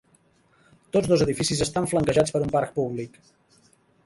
Tots 0.97 1.11
dos 1.11 1.23
edificis 1.25 1.61
estan 1.67 1.87
flanquejats 1.93 2.35
per 2.37 2.43
un 2.47 2.51
parc 2.57 2.75
públic. 2.81 3.23